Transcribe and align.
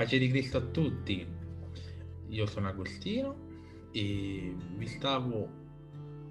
Pace 0.00 0.16
di 0.16 0.28
Cristo 0.28 0.56
a 0.56 0.60
tutti, 0.62 1.26
io 2.30 2.46
sono 2.46 2.68
Agostino 2.68 3.36
e 3.92 4.56
vi 4.78 4.86
stavo, 4.86 5.46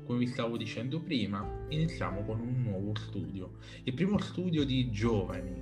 come 0.08 0.18
vi 0.18 0.26
stavo 0.26 0.58
dicendo 0.58 1.00
prima, 1.00 1.68
iniziamo 1.68 2.26
con 2.26 2.40
un 2.40 2.64
nuovo 2.64 2.96
studio, 2.96 3.58
il 3.84 3.94
primo 3.94 4.18
studio 4.18 4.66
di 4.66 4.90
giovani, 4.90 5.54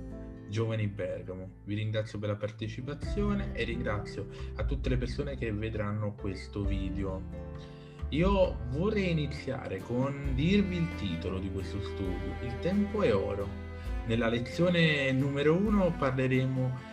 Giovani 0.48 0.86
Bergamo. 0.86 1.50
Vi 1.64 1.74
ringrazio 1.74 2.18
per 2.18 2.30
la 2.30 2.36
partecipazione 2.36 3.52
e 3.52 3.64
ringrazio 3.64 4.28
a 4.54 4.64
tutte 4.64 4.88
le 4.88 4.96
persone 4.96 5.36
che 5.36 5.52
vedranno 5.52 6.14
questo 6.14 6.64
video. 6.64 7.20
Io 8.08 8.56
vorrei 8.70 9.10
iniziare 9.10 9.80
con 9.80 10.32
dirvi 10.34 10.76
il 10.76 10.94
titolo 10.94 11.38
di 11.38 11.50
questo 11.50 11.78
studio, 11.82 12.36
Il 12.42 12.58
tempo 12.60 13.02
è 13.02 13.14
oro. 13.14 13.66
Nella 14.06 14.28
lezione 14.28 15.12
numero 15.12 15.54
uno 15.54 15.94
parleremo 15.98 16.87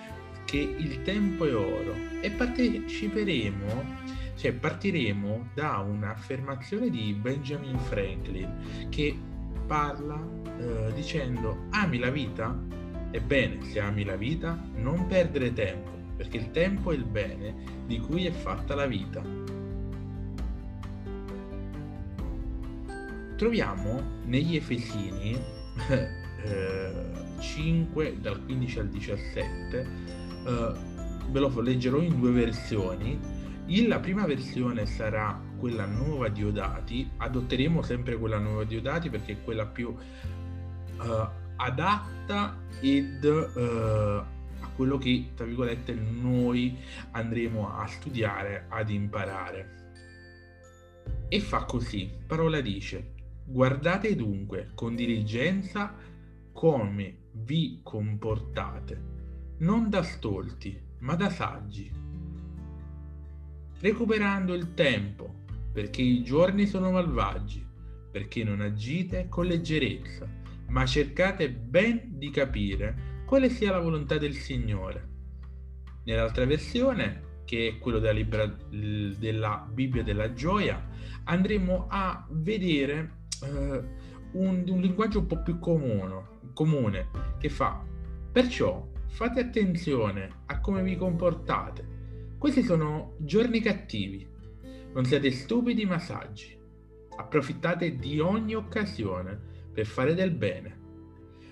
che 0.45 0.57
il 0.57 1.01
tempo 1.01 1.45
è 1.45 1.55
oro 1.55 1.95
e 2.21 2.29
parteciperemo, 2.31 3.83
cioè 4.35 4.53
partiremo 4.53 5.49
da 5.53 5.79
un'affermazione 5.79 6.89
di 6.89 7.13
Benjamin 7.13 7.77
Franklin 7.79 8.87
che 8.89 9.17
parla 9.65 10.19
eh, 10.57 10.93
dicendo 10.93 11.65
ami 11.71 11.97
la 11.97 12.09
vita? 12.09 12.57
Ebbene, 13.11 13.63
se 13.63 13.79
ami 13.79 14.03
la 14.03 14.15
vita, 14.15 14.59
non 14.75 15.07
perdere 15.07 15.53
tempo, 15.53 15.91
perché 16.15 16.37
il 16.37 16.51
tempo 16.51 16.91
è 16.91 16.95
il 16.95 17.05
bene 17.05 17.55
di 17.85 17.99
cui 17.99 18.25
è 18.25 18.31
fatta 18.31 18.75
la 18.75 18.85
vita. 18.85 19.23
Troviamo 23.37 24.01
negli 24.25 24.55
Efesini 24.55 25.37
eh, 26.43 27.05
5 27.39 28.17
dal 28.19 28.43
15 28.43 28.79
al 28.79 28.87
17 28.89 30.24
uh, 30.45 31.31
ve 31.31 31.39
lo 31.39 31.61
leggerò 31.61 31.99
in 31.99 32.19
due 32.19 32.31
versioni. 32.31 33.19
La 33.87 33.99
prima 33.99 34.25
versione 34.25 34.85
sarà 34.85 35.41
quella 35.57 35.85
nuova 35.85 36.27
di 36.29 36.43
Odati, 36.43 37.09
adotteremo 37.17 37.81
sempre 37.81 38.15
quella 38.17 38.37
nuova 38.37 38.63
di 38.63 38.77
Odati 38.77 39.09
perché 39.09 39.33
è 39.33 39.43
quella 39.43 39.65
più 39.65 39.87
uh, 39.89 41.27
adatta 41.55 42.57
ed 42.79 43.23
uh, 43.23 44.23
a 44.59 44.69
quello 44.75 44.97
che, 44.97 45.31
tra 45.35 45.45
virgolette, 45.45 45.93
noi 45.93 46.77
andremo 47.11 47.75
a 47.75 47.87
studiare, 47.87 48.65
ad 48.69 48.89
imparare. 48.89 49.73
E 51.27 51.39
fa 51.39 51.65
così, 51.65 52.11
parola 52.27 52.61
dice, 52.61 53.13
guardate 53.45 54.15
dunque 54.15 54.71
con 54.75 54.95
diligenza 54.95 55.93
come 56.51 57.17
vi 57.31 57.79
comportate 57.83 59.24
non 59.57 59.89
da 59.89 60.03
stolti, 60.03 60.77
ma 60.99 61.15
da 61.15 61.29
saggi, 61.29 61.91
recuperando 63.79 64.53
il 64.53 64.73
tempo, 64.73 65.43
perché 65.71 66.01
i 66.01 66.23
giorni 66.23 66.65
sono 66.65 66.91
malvagi, 66.91 67.65
perché 68.11 68.43
non 68.43 68.61
agite 68.61 69.27
con 69.29 69.45
leggerezza, 69.45 70.27
ma 70.67 70.85
cercate 70.85 71.51
ben 71.51 72.17
di 72.17 72.29
capire 72.31 73.23
quale 73.25 73.49
sia 73.49 73.71
la 73.71 73.79
volontà 73.79 74.17
del 74.17 74.33
Signore. 74.33 75.09
Nell'altra 76.05 76.45
versione, 76.45 77.41
che 77.45 77.67
è 77.67 77.77
quello 77.77 77.99
della, 77.99 78.13
libra, 78.13 78.45
della 78.45 79.67
Bibbia 79.71 80.03
della 80.03 80.33
gioia, 80.33 80.83
andremo 81.25 81.87
a 81.89 82.25
vedere 82.29 83.27
eh, 83.43 83.83
un, 84.33 84.63
un 84.67 84.81
linguaggio 84.81 85.19
un 85.19 85.27
po' 85.27 85.41
più 85.41 85.59
comune, 85.59 86.33
comune 86.53 87.09
che 87.37 87.49
fa 87.49 87.83
perciò 88.31 88.85
Fate 89.15 89.39
attenzione 89.39 90.41
a 90.47 90.59
come 90.59 90.83
vi 90.83 90.97
comportate. 90.97 92.33
Questi 92.37 92.61
sono 92.63 93.15
giorni 93.19 93.61
cattivi. 93.61 94.27
Non 94.91 95.05
siate 95.05 95.31
stupidi 95.31 95.85
ma 95.85 95.99
saggi. 95.99 96.59
Approfittate 97.15 97.95
di 97.95 98.19
ogni 98.19 98.55
occasione 98.55 99.39
per 99.71 99.85
fare 99.85 100.15
del 100.15 100.31
bene. 100.31 100.79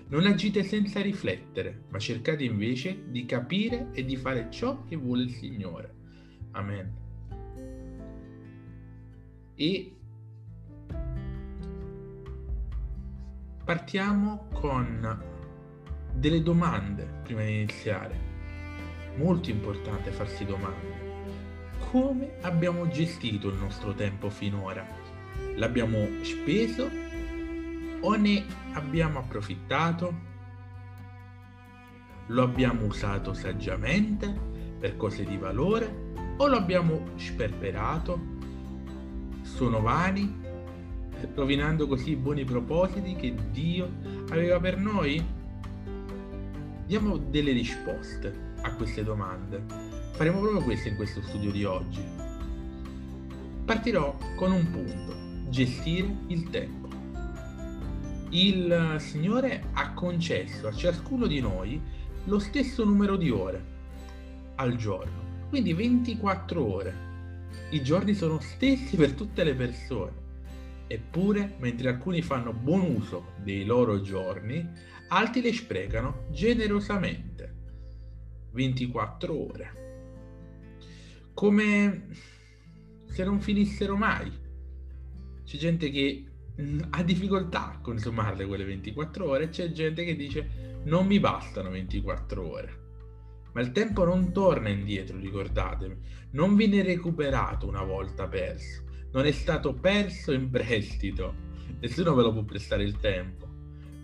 Non 0.08 0.26
agite 0.26 0.62
senza 0.62 1.00
riflettere, 1.00 1.84
ma 1.88 1.98
cercate 1.98 2.44
invece 2.44 3.04
di 3.08 3.24
capire 3.24 3.88
e 3.92 4.04
di 4.04 4.16
fare 4.16 4.50
ciò 4.50 4.84
che 4.84 4.96
vuole 4.96 5.22
il 5.22 5.30
Signore. 5.30 5.94
Amen. 6.50 6.92
E 9.54 9.96
partiamo 13.64 14.48
con 14.52 15.32
delle 16.14 16.42
domande 16.42 17.20
prima 17.22 17.42
di 17.42 17.54
iniziare. 17.54 18.32
Molto 19.16 19.50
importante 19.50 20.10
farsi 20.10 20.44
domande. 20.44 21.02
Come 21.90 22.36
abbiamo 22.42 22.88
gestito 22.88 23.48
il 23.48 23.56
nostro 23.56 23.92
tempo 23.94 24.30
finora? 24.30 24.86
L'abbiamo 25.56 26.06
speso 26.22 26.88
o 28.00 28.14
ne 28.14 28.44
abbiamo 28.72 29.18
approfittato? 29.18 30.32
Lo 32.28 32.42
abbiamo 32.42 32.86
usato 32.86 33.34
saggiamente 33.34 34.34
per 34.78 34.96
cose 34.96 35.24
di 35.24 35.36
valore 35.36 36.12
o 36.36 36.46
lo 36.46 36.56
abbiamo 36.56 37.08
sperperato? 37.16 38.32
Sono 39.42 39.80
vani, 39.80 40.42
rovinando 41.34 41.86
così 41.86 42.12
i 42.12 42.16
buoni 42.16 42.44
propositi 42.44 43.14
che 43.14 43.34
Dio 43.50 43.90
aveva 44.30 44.58
per 44.58 44.78
noi? 44.78 45.42
Diamo 46.86 47.16
delle 47.16 47.52
risposte 47.52 48.52
a 48.62 48.74
queste 48.74 49.02
domande. 49.02 49.62
Faremo 50.12 50.40
proprio 50.40 50.62
questo 50.62 50.88
in 50.88 50.96
questo 50.96 51.22
studio 51.22 51.50
di 51.50 51.64
oggi. 51.64 52.02
Partirò 53.64 54.16
con 54.36 54.52
un 54.52 54.70
punto, 54.70 55.50
gestire 55.50 56.14
il 56.28 56.50
tempo. 56.50 56.88
Il 58.30 58.96
Signore 58.98 59.64
ha 59.72 59.92
concesso 59.94 60.66
a 60.66 60.74
ciascuno 60.74 61.26
di 61.26 61.40
noi 61.40 61.80
lo 62.24 62.38
stesso 62.38 62.84
numero 62.84 63.16
di 63.16 63.30
ore 63.30 63.72
al 64.56 64.76
giorno, 64.76 65.48
quindi 65.48 65.72
24 65.72 66.64
ore. 66.64 67.12
I 67.70 67.82
giorni 67.82 68.14
sono 68.14 68.40
stessi 68.40 68.96
per 68.96 69.12
tutte 69.12 69.44
le 69.44 69.54
persone. 69.54 70.23
Eppure, 70.86 71.56
mentre 71.58 71.88
alcuni 71.88 72.22
fanno 72.22 72.52
buon 72.52 72.82
uso 72.82 73.32
dei 73.42 73.64
loro 73.64 74.00
giorni, 74.00 74.68
altri 75.08 75.40
le 75.40 75.52
sprecano 75.52 76.26
generosamente. 76.30 77.52
24 78.52 79.34
ore. 79.34 79.72
Come 81.34 82.08
se 83.14 83.24
non 83.24 83.40
finissero 83.40 83.96
mai. 83.96 84.30
C'è 85.44 85.56
gente 85.56 85.90
che 85.90 86.24
mm, 86.60 86.80
ha 86.90 87.02
difficoltà 87.02 87.72
a 87.72 87.78
consumarle 87.80 88.44
quelle 88.44 88.64
24 88.64 89.28
ore, 89.28 89.48
c'è 89.50 89.70
gente 89.70 90.04
che 90.04 90.16
dice 90.16 90.80
non 90.84 91.06
mi 91.06 91.20
bastano 91.20 91.70
24 91.70 92.50
ore. 92.50 92.82
Ma 93.52 93.60
il 93.60 93.70
tempo 93.70 94.04
non 94.04 94.32
torna 94.32 94.68
indietro, 94.68 95.16
ricordatevi, 95.16 95.96
non 96.32 96.56
viene 96.56 96.82
recuperato 96.82 97.68
una 97.68 97.84
volta 97.84 98.26
perso, 98.26 98.83
non 99.14 99.24
è 99.24 99.32
stato 99.32 99.72
perso 99.72 100.32
in 100.32 100.50
prestito, 100.50 101.34
nessuno 101.80 102.14
ve 102.14 102.22
lo 102.22 102.32
può 102.32 102.42
prestare 102.42 102.84
il 102.84 102.98
tempo 102.98 103.44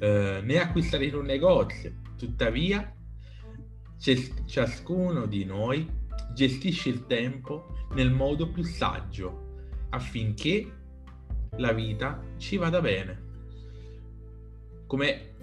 eh, 0.00 0.40
né 0.42 0.58
acquistare 0.58 1.04
in 1.04 1.14
un 1.14 1.24
negozio. 1.26 1.92
Tuttavia, 2.16 2.92
ciascuno 4.46 5.26
di 5.26 5.44
noi 5.44 5.88
gestisce 6.32 6.88
il 6.88 7.06
tempo 7.06 7.86
nel 7.92 8.10
modo 8.10 8.50
più 8.50 8.62
saggio 8.62 9.48
affinché 9.90 10.78
la 11.56 11.72
vita 11.72 12.22
ci 12.38 12.56
vada 12.56 12.80
bene. 12.80 13.28
Come 14.86 15.34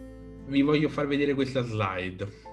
vi 0.47 0.61
voglio 0.61 0.89
far 0.89 1.07
vedere 1.07 1.33
questa 1.33 1.61
slide. 1.61 2.45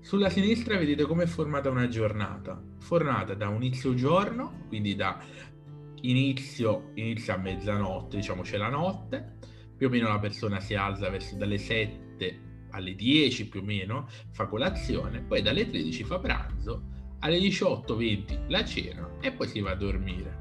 Sulla 0.00 0.30
sinistra 0.30 0.78
vedete 0.78 1.04
come 1.04 1.24
è 1.24 1.26
formata 1.26 1.68
una 1.68 1.88
giornata, 1.88 2.62
formata 2.78 3.34
da 3.34 3.48
un 3.48 3.62
inizio 3.62 3.94
giorno, 3.94 4.64
quindi 4.68 4.94
da 4.94 5.22
inizio, 6.02 6.90
inizio 6.94 7.34
a 7.34 7.36
mezzanotte, 7.36 8.16
diciamo 8.16 8.42
c'è 8.42 8.56
la 8.56 8.68
notte, 8.68 9.38
più 9.76 9.86
o 9.88 9.90
meno 9.90 10.08
la 10.08 10.18
persona 10.18 10.60
si 10.60 10.74
alza 10.74 11.08
verso 11.08 11.36
dalle 11.36 11.58
7 11.58 12.48
alle 12.70 12.94
10 12.94 13.48
più 13.48 13.60
o 13.60 13.64
meno, 13.64 14.08
fa 14.30 14.46
colazione, 14.46 15.20
poi 15.20 15.42
dalle 15.42 15.68
13 15.68 16.04
fa 16.04 16.18
pranzo, 16.18 16.82
alle 17.20 17.38
18-20 17.38 18.48
la 18.48 18.64
cena 18.64 19.08
e 19.20 19.32
poi 19.32 19.48
si 19.48 19.60
va 19.60 19.72
a 19.72 19.74
dormire. 19.74 20.38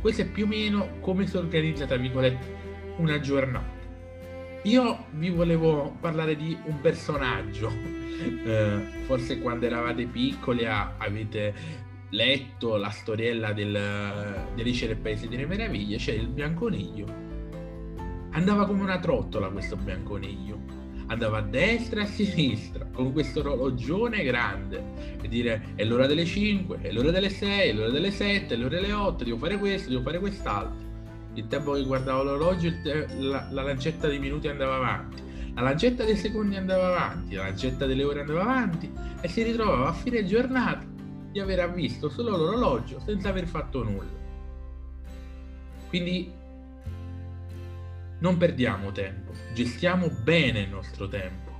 Questo 0.00 0.22
è 0.22 0.28
più 0.28 0.44
o 0.44 0.48
meno 0.48 0.98
come 1.00 1.26
si 1.26 1.36
organizza, 1.36 1.86
tra 1.86 1.96
virgolette, 1.96 2.94
una 2.98 3.18
giornata. 3.20 3.82
Io 4.64 5.06
vi 5.12 5.30
volevo 5.30 5.96
parlare 6.00 6.36
di 6.36 6.56
un 6.64 6.80
personaggio, 6.80 7.70
eh, 8.44 8.86
forse 9.06 9.38
quando 9.40 9.66
eravate 9.66 10.06
piccoli 10.06 10.66
avete 10.66 11.54
letto 12.14 12.76
la 12.76 12.90
storiella 12.90 13.52
del, 13.52 13.72
dell'Alice 13.72 14.86
del 14.86 14.96
Paese 14.96 15.28
delle 15.28 15.46
Meraviglie, 15.46 15.96
c'è 15.96 16.12
il 16.12 16.28
bianconiglio 16.28 17.24
andava 18.34 18.66
come 18.66 18.82
una 18.82 18.98
trottola 18.98 19.48
questo 19.48 19.76
bianconiglio. 19.76 20.82
andava 21.06 21.38
a 21.38 21.42
destra 21.42 22.00
e 22.00 22.04
a 22.04 22.06
sinistra 22.06 22.86
con 22.92 23.12
questo 23.12 23.40
orologione 23.40 24.22
grande 24.22 24.82
e 25.20 25.28
dire 25.28 25.72
è 25.74 25.84
l'ora 25.84 26.06
delle 26.06 26.24
5, 26.24 26.78
è 26.80 26.90
l'ora 26.92 27.10
delle 27.10 27.30
6, 27.30 27.68
è 27.68 27.72
l'ora 27.72 27.90
delle 27.90 28.10
7, 28.10 28.54
è 28.54 28.56
l'ora 28.56 28.80
delle 28.80 28.92
8, 28.92 29.24
devo 29.24 29.36
fare 29.38 29.58
questo, 29.58 29.90
devo 29.90 30.02
fare 30.02 30.18
quest'altro. 30.18 30.92
Il 31.34 31.46
tempo 31.48 31.72
che 31.72 31.82
guardavo 31.82 32.22
l'orologio, 32.22 32.72
la, 33.18 33.48
la 33.50 33.62
lancetta 33.62 34.06
dei 34.08 34.18
minuti 34.18 34.48
andava 34.48 34.76
avanti, 34.76 35.22
la 35.54 35.62
lancetta 35.62 36.04
dei 36.04 36.16
secondi 36.16 36.56
andava 36.56 36.86
avanti, 36.88 37.34
la 37.34 37.42
lancetta 37.44 37.86
delle 37.86 38.04
ore 38.04 38.20
andava 38.20 38.42
avanti 38.42 38.90
e 39.20 39.28
si 39.28 39.42
ritrovava 39.42 39.88
a 39.88 39.92
fine 39.92 40.24
giornata 40.24 40.93
di 41.34 41.40
aver 41.40 41.72
visto 41.72 42.08
solo 42.08 42.36
l'orologio 42.36 43.00
senza 43.00 43.28
aver 43.28 43.48
fatto 43.48 43.82
nulla. 43.82 44.22
Quindi 45.88 46.32
non 48.20 48.36
perdiamo 48.36 48.92
tempo, 48.92 49.32
gestiamo 49.52 50.08
bene 50.22 50.60
il 50.60 50.68
nostro 50.68 51.08
tempo. 51.08 51.50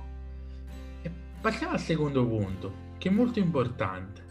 E 1.01 1.11
passiamo 1.41 1.73
al 1.73 1.81
secondo 1.81 2.25
punto, 2.25 2.93
che 2.97 3.09
è 3.09 3.11
molto 3.11 3.39
importante. 3.39 4.23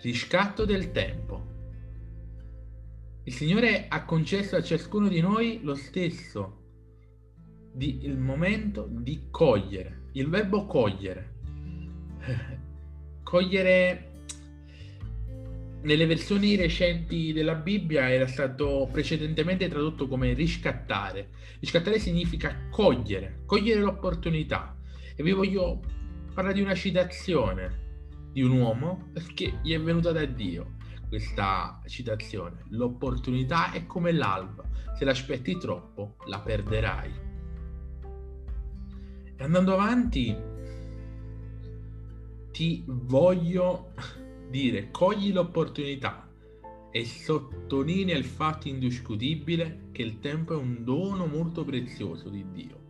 Riscatto 0.00 0.64
del 0.64 0.90
tempo. 0.90 1.52
Il 3.24 3.32
Signore 3.34 3.88
ha 3.88 4.06
concesso 4.06 4.56
a 4.56 4.62
ciascuno 4.62 5.08
di 5.08 5.20
noi 5.20 5.60
lo 5.62 5.74
stesso 5.74 6.62
di, 7.74 8.06
il 8.06 8.16
momento 8.16 8.86
di 8.88 9.26
cogliere. 9.30 10.08
Il 10.12 10.30
verbo 10.30 10.64
cogliere. 10.64 11.32
Cogliere 13.22 14.12
nelle 15.84 16.06
versioni 16.06 16.56
recenti 16.56 17.32
della 17.32 17.54
Bibbia 17.54 18.10
era 18.10 18.26
stato 18.26 18.88
precedentemente 18.90 19.68
tradotto 19.68 20.08
come 20.08 20.32
riscattare. 20.32 21.30
Riscattare 21.60 21.98
significa 21.98 22.68
cogliere, 22.70 23.42
cogliere 23.46 23.80
l'opportunità. 23.80 24.76
E 25.14 25.22
vi 25.22 25.32
voglio 25.32 25.80
parlare 26.32 26.54
di 26.54 26.62
una 26.62 26.74
citazione 26.74 27.82
di 28.32 28.42
un 28.42 28.52
uomo 28.52 29.10
che 29.34 29.58
gli 29.62 29.72
è 29.72 29.80
venuta 29.80 30.10
da 30.10 30.24
Dio. 30.24 30.76
Questa 31.08 31.80
citazione, 31.86 32.64
l'opportunità 32.70 33.70
è 33.70 33.86
come 33.86 34.10
l'alba, 34.10 34.64
se 34.96 35.04
l'aspetti 35.04 35.58
troppo 35.58 36.16
la 36.26 36.40
perderai. 36.40 37.12
E 39.36 39.44
andando 39.44 39.74
avanti, 39.74 40.34
ti 42.52 42.82
voglio 42.86 43.92
dire 44.54 44.92
cogli 44.92 45.32
l'opportunità 45.32 46.30
e 46.92 47.04
sottolinea 47.04 48.16
il 48.16 48.24
fatto 48.24 48.68
indiscutibile 48.68 49.88
che 49.90 50.02
il 50.02 50.20
tempo 50.20 50.52
è 50.52 50.56
un 50.56 50.84
dono 50.84 51.26
molto 51.26 51.64
prezioso 51.64 52.28
di 52.28 52.46
Dio. 52.52 52.82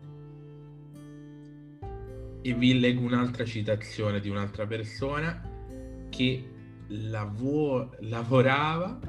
E 2.42 2.52
vi 2.52 2.78
leggo 2.78 3.00
un'altra 3.00 3.46
citazione 3.46 4.20
di 4.20 4.28
un'altra 4.28 4.66
persona 4.66 5.40
che 6.10 6.50
lav- 6.88 7.96
lavorava 8.00 9.00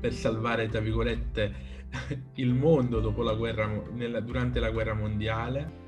per 0.00 0.12
salvare, 0.12 0.68
tra 0.68 0.80
virgolette, 0.80 1.54
il 2.34 2.54
mondo 2.54 2.98
dopo 2.98 3.22
la 3.22 3.34
guerra, 3.34 3.68
nella, 3.92 4.18
durante 4.18 4.58
la 4.58 4.72
guerra 4.72 4.94
mondiale, 4.94 5.82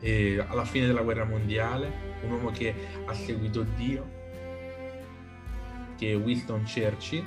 e 0.00 0.42
alla 0.48 0.64
fine 0.64 0.86
della 0.86 1.02
guerra 1.02 1.26
mondiale, 1.26 1.92
un 2.22 2.30
uomo 2.30 2.50
che 2.50 2.74
ha 3.04 3.12
seguito 3.12 3.66
Dio 3.76 4.22
che 5.96 6.12
è 6.12 6.16
Winston 6.16 6.62
Churchill, 6.62 7.24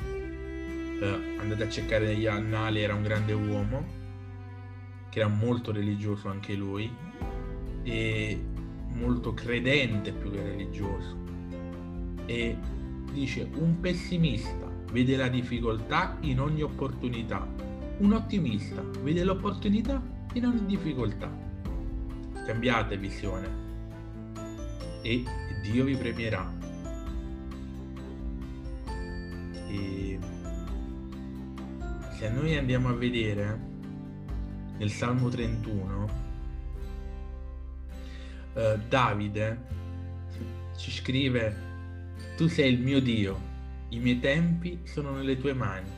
eh, 1.01 1.39
andate 1.39 1.63
a 1.63 1.69
cercare 1.69 2.05
negli 2.05 2.25
annali, 2.25 2.81
era 2.81 2.93
un 2.93 3.03
grande 3.03 3.33
uomo, 3.33 3.85
che 5.09 5.19
era 5.19 5.27
molto 5.27 5.71
religioso 5.71 6.29
anche 6.29 6.53
lui, 6.53 6.91
e 7.83 8.43
molto 8.93 9.33
credente 9.33 10.11
più 10.11 10.31
che 10.31 10.41
religioso. 10.41 11.15
E 12.25 12.57
dice, 13.11 13.49
un 13.55 13.79
pessimista 13.79 14.69
vede 14.91 15.15
la 15.15 15.27
difficoltà 15.27 16.17
in 16.21 16.39
ogni 16.39 16.61
opportunità, 16.61 17.47
un 17.99 18.13
ottimista 18.13 18.81
vede 19.01 19.23
l'opportunità 19.23 20.01
in 20.33 20.45
ogni 20.45 20.65
difficoltà. 20.65 21.31
Cambiate 22.45 22.97
visione 22.97 23.65
e 25.01 25.23
Dio 25.61 25.83
vi 25.83 25.95
premierà. 25.95 26.56
E 29.67 30.19
se 32.17 32.29
noi 32.29 32.57
andiamo 32.57 32.89
a 32.89 32.93
vedere 32.93 33.59
nel 34.77 34.89
Salmo 34.89 35.29
31, 35.29 36.09
eh, 38.53 38.79
Davide 38.87 39.75
ci 40.77 40.91
scrive, 40.91 41.55
tu 42.37 42.47
sei 42.47 42.73
il 42.73 42.79
mio 42.79 43.01
Dio, 43.01 43.39
i 43.89 43.99
miei 43.99 44.19
tempi 44.19 44.79
sono 44.83 45.11
nelle 45.11 45.37
tue 45.37 45.53
mani, 45.53 45.89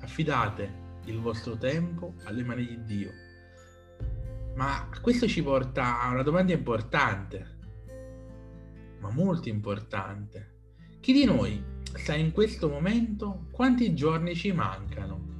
affidate 0.00 0.82
il 1.04 1.20
vostro 1.20 1.56
tempo 1.56 2.14
alle 2.24 2.42
mani 2.42 2.66
di 2.66 2.84
Dio. 2.84 3.10
Ma 4.56 4.88
questo 5.00 5.26
ci 5.26 5.42
porta 5.42 6.00
a 6.00 6.10
una 6.10 6.22
domanda 6.22 6.52
importante, 6.52 7.58
ma 9.00 9.10
molto 9.10 9.48
importante. 9.48 10.52
Chi 11.00 11.12
di 11.12 11.24
noi 11.24 11.62
sa 11.94 12.14
in 12.14 12.32
questo 12.32 12.68
momento 12.68 13.46
quanti 13.50 13.94
giorni 13.94 14.34
ci 14.34 14.52
mancano. 14.52 15.32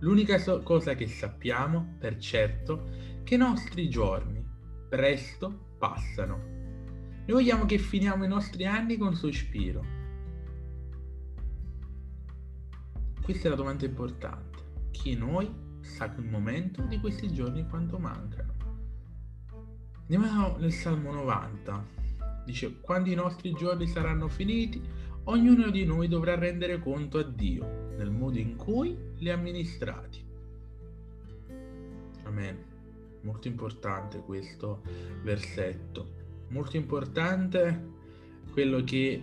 L'unica 0.00 0.38
so- 0.38 0.62
cosa 0.62 0.94
che 0.94 1.06
sappiamo, 1.06 1.96
per 1.98 2.18
certo, 2.18 2.90
che 3.24 3.34
i 3.34 3.38
nostri 3.38 3.88
giorni 3.88 4.44
presto 4.88 5.74
passano. 5.78 6.36
Noi 7.26 7.42
vogliamo 7.42 7.66
che 7.66 7.78
finiamo 7.78 8.24
i 8.24 8.28
nostri 8.28 8.66
anni 8.66 8.96
con 8.96 9.14
sospiro. 9.14 9.84
Questa 13.22 13.46
è 13.46 13.50
la 13.50 13.56
domanda 13.56 13.84
importante. 13.84 14.58
Chi 14.92 15.16
noi 15.16 15.52
sa 15.80 16.12
il 16.16 16.24
momento 16.24 16.82
di 16.82 17.00
questi 17.00 17.32
giorni 17.32 17.66
quanto 17.68 17.98
mancano? 17.98 18.54
Andiamo 20.08 20.56
nel 20.58 20.72
Salmo 20.72 21.10
90. 21.10 21.84
Dice, 22.44 22.80
quando 22.80 23.10
i 23.10 23.14
nostri 23.14 23.52
giorni 23.54 23.88
saranno 23.88 24.28
finiti, 24.28 24.80
ognuno 25.28 25.70
di 25.70 25.84
noi 25.84 26.08
dovrà 26.08 26.34
rendere 26.34 26.78
conto 26.78 27.18
a 27.18 27.22
Dio 27.22 27.94
nel 27.96 28.10
modo 28.10 28.38
in 28.38 28.56
cui 28.56 28.96
li 29.16 29.30
ha 29.30 29.34
amministrati. 29.34 30.24
Amen. 32.24 32.74
Molto 33.22 33.48
importante 33.48 34.18
questo 34.18 34.82
versetto. 35.22 36.14
Molto 36.48 36.76
importante 36.76 37.94
quello 38.52 38.84
che 38.84 39.22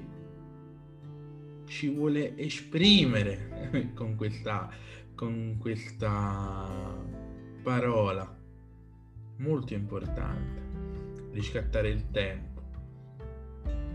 ci 1.65 1.89
vuole 1.89 2.38
esprimere 2.38 3.91
con 3.95 4.15
questa, 4.15 4.69
con 5.15 5.57
questa 5.60 7.01
parola. 7.62 8.41
Molto 9.38 9.74
importante. 9.74 10.62
Riscattare 11.31 11.89
il 11.89 12.12
tempo. 12.12 12.62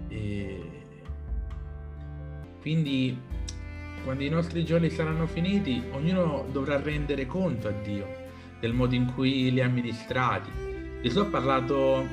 E 0.08 0.77
quindi 2.60 3.16
quando 4.04 4.22
i 4.22 4.28
nostri 4.28 4.64
giorni 4.64 4.90
saranno 4.90 5.26
finiti, 5.26 5.82
ognuno 5.92 6.46
dovrà 6.50 6.80
rendere 6.80 7.26
conto 7.26 7.68
a 7.68 7.72
Dio 7.72 8.26
del 8.60 8.72
modo 8.72 8.94
in 8.94 9.12
cui 9.14 9.50
li 9.52 9.60
ha 9.60 9.66
amministrati. 9.66 10.50
Gesù 11.02 11.20
ha 11.20 11.26
parlato 11.26 12.06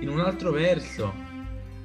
in 0.00 0.08
un 0.08 0.20
altro 0.20 0.50
verso, 0.50 1.12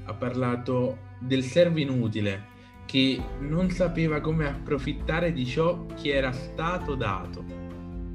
ha 0.05 0.13
parlato 0.13 0.97
del 1.19 1.43
servo 1.43 1.79
inutile 1.79 2.51
che 2.85 3.21
non 3.39 3.69
sapeva 3.69 4.19
come 4.19 4.47
approfittare 4.47 5.31
di 5.31 5.45
ciò 5.45 5.85
che 6.01 6.13
era 6.13 6.31
stato 6.31 6.95
dato. 6.95 7.43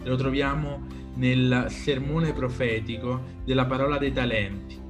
Lo 0.03 0.17
troviamo 0.17 0.87
nel 1.15 1.67
sermone 1.69 2.33
profetico 2.33 3.23
della 3.45 3.65
parola 3.65 3.97
dei 3.97 4.13
talenti 4.13 4.88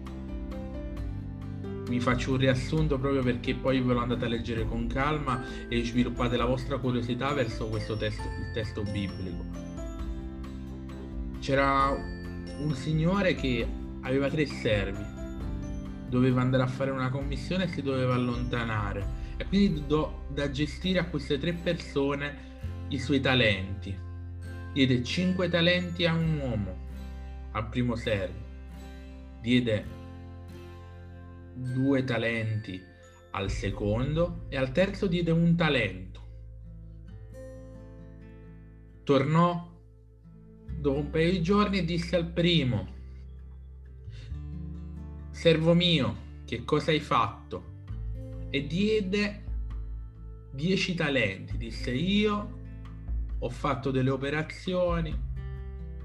vi 1.89 2.01
faccio 2.01 2.33
un 2.33 2.37
riassunto 2.37 2.99
proprio 2.99 3.23
perché 3.23 3.55
poi 3.55 3.81
ve 3.81 3.95
lo 3.95 4.01
andate 4.01 4.27
a 4.27 4.29
leggere 4.29 4.67
con 4.67 4.87
calma 4.87 5.43
e 5.69 5.83
sviluppate 5.85 6.37
la 6.37 6.45
vostra 6.45 6.77
curiosità 6.79 7.33
verso 7.33 7.69
questo 7.69 7.97
testo, 7.97 8.23
il 8.23 8.53
testo 8.53 8.83
biblico. 8.83 9.45
C'era 11.41 11.91
un 12.59 12.75
signore 12.75 13.35
che 13.35 13.67
aveva 14.03 14.29
tre 14.29 14.47
servi, 14.47 15.05
doveva 16.09 16.41
andare 16.41 16.63
a 16.63 16.67
fare 16.67 16.91
una 16.91 17.11
commissione 17.11 17.65
e 17.65 17.69
si 17.69 17.83
doveva 17.83 18.15
allontanare 18.15 19.17
e 19.37 19.47
quindi 19.47 19.85
do, 19.87 20.27
da 20.29 20.51
gestire 20.51 20.99
a 20.99 21.07
queste 21.07 21.39
tre 21.39 21.53
persone 21.55 22.47
i 22.89 22.99
suoi 22.99 23.21
talenti. 23.21 23.97
Diede 24.73 25.03
cinque 25.03 25.49
talenti 25.49 26.05
a 26.05 26.13
un 26.13 26.39
uomo, 26.39 26.77
al 27.53 27.69
primo 27.69 27.97
servo, 27.97 28.45
diede 29.41 29.97
due 31.59 32.05
talenti 32.05 32.81
al 33.33 33.51
secondo 33.51 34.47
e 34.49 34.57
al 34.57 34.73
terzo 34.73 35.07
diede 35.07 35.31
un 35.31 35.57
talento. 35.57 36.27
Tornò 39.03 39.77
dopo 40.79 40.99
un 40.99 41.11
paio 41.11 41.31
di 41.31 41.43
giorni 41.43 41.79
e 41.79 41.85
disse 41.85 42.17
al 42.17 42.27
primo, 42.27 42.95
servo 45.31 45.75
mio, 45.75 46.27
che 46.45 46.65
cosa 46.65 46.91
hai 46.91 47.01
fatto? 47.01 47.77
E 48.51 48.67
diede 48.67 49.45
dieci 50.53 50.95
talenti. 50.95 51.57
Disse 51.57 51.91
io 51.91 52.57
ho 53.39 53.49
fatto 53.49 53.91
delle 53.91 54.11
operazioni, 54.11 55.17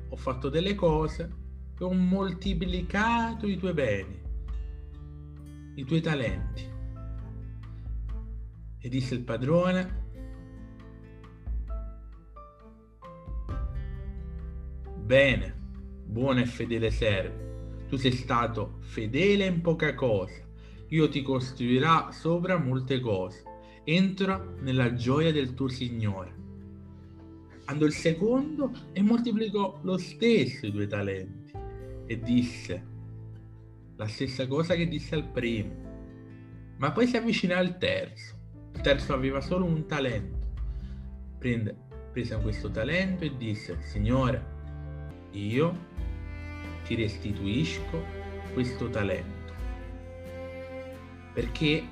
ho 0.09 0.15
fatto 0.15 0.49
delle 0.49 0.75
cose 0.75 1.31
e 1.77 1.83
ho 1.83 1.91
moltiplicato 1.91 3.47
i 3.47 3.57
tuoi 3.57 3.73
beni, 3.73 4.21
i 5.75 5.85
tuoi 5.85 6.01
talenti. 6.01 6.71
E 8.79 8.89
disse 8.89 9.13
il 9.13 9.21
padrone, 9.21 10.01
bene, 14.97 15.55
buono 16.05 16.41
e 16.41 16.45
fedele 16.45 16.91
servo, 16.91 17.85
tu 17.87 17.95
sei 17.95 18.11
stato 18.11 18.77
fedele 18.79 19.45
in 19.45 19.61
poca 19.61 19.95
cosa, 19.95 20.41
io 20.89 21.09
ti 21.09 21.21
costruirò 21.21 22.11
sopra 22.11 22.57
molte 22.57 22.99
cose, 22.99 23.43
entra 23.83 24.37
nella 24.59 24.93
gioia 24.93 25.31
del 25.31 25.53
tuo 25.53 25.69
Signore. 25.69 26.41
Andò 27.65 27.85
il 27.85 27.93
secondo 27.93 28.71
e 28.91 29.01
moltiplicò 29.01 29.79
lo 29.83 29.97
stesso 29.97 30.65
i 30.65 30.71
due 30.71 30.85
talenti 30.85 31.53
e 32.05 32.19
disse 32.19 32.91
la 34.03 34.09
stessa 34.09 34.47
cosa 34.47 34.75
che 34.75 34.87
disse 34.87 35.15
al 35.15 35.27
primo, 35.27 35.73
ma 36.77 36.91
poi 36.91 37.07
si 37.07 37.17
avvicina 37.17 37.57
al 37.57 37.77
terzo 37.77 38.41
il 38.73 38.81
terzo 38.81 39.13
aveva 39.13 39.39
solo 39.39 39.65
un 39.65 39.85
talento. 39.85 40.47
Prende, 41.37 41.75
prese 42.11 42.35
questo 42.37 42.71
talento 42.71 43.23
e 43.23 43.37
disse, 43.37 43.77
Signore, 43.81 44.51
io 45.31 45.77
ti 46.85 46.95
restituisco 46.95 48.03
questo 48.53 48.89
talento. 48.89 49.53
Perché, 51.33 51.83